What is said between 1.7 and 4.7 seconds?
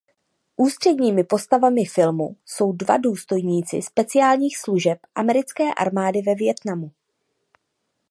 filmu jsou dva důstojníci speciálních